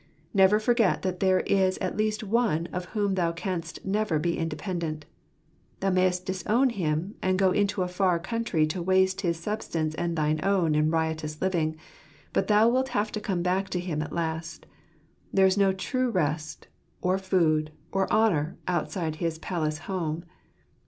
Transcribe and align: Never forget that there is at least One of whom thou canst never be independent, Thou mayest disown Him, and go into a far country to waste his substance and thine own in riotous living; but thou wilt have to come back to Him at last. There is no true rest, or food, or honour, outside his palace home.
Never 0.33 0.59
forget 0.59 1.03
that 1.03 1.19
there 1.19 1.41
is 1.41 1.77
at 1.77 1.95
least 1.95 2.23
One 2.23 2.65
of 2.73 2.85
whom 2.85 3.13
thou 3.13 3.31
canst 3.31 3.85
never 3.85 4.17
be 4.17 4.35
independent, 4.35 5.05
Thou 5.79 5.91
mayest 5.91 6.25
disown 6.25 6.71
Him, 6.71 7.13
and 7.21 7.37
go 7.37 7.51
into 7.51 7.83
a 7.83 7.87
far 7.87 8.17
country 8.17 8.65
to 8.65 8.81
waste 8.81 9.21
his 9.21 9.39
substance 9.39 9.93
and 9.93 10.15
thine 10.15 10.39
own 10.41 10.73
in 10.73 10.89
riotous 10.89 11.39
living; 11.39 11.75
but 12.33 12.47
thou 12.47 12.67
wilt 12.67 12.89
have 12.89 13.11
to 13.11 13.19
come 13.21 13.43
back 13.43 13.69
to 13.69 13.79
Him 13.79 14.01
at 14.01 14.11
last. 14.11 14.65
There 15.31 15.45
is 15.45 15.55
no 15.55 15.71
true 15.71 16.09
rest, 16.09 16.67
or 17.01 17.19
food, 17.19 17.71
or 17.91 18.11
honour, 18.11 18.57
outside 18.67 19.17
his 19.17 19.37
palace 19.37 19.77
home. 19.85 20.23